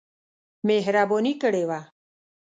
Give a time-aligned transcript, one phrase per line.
[0.67, 1.79] مهرباني کړې وه.